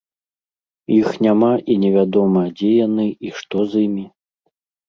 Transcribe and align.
Іх 0.99 1.09
няма 1.25 1.51
і 1.73 1.77
невядома, 1.83 2.41
дзе 2.57 2.71
яны 2.87 3.07
і 3.29 3.35
што 3.41 3.57
з 3.75 3.89
імі. 3.91 4.05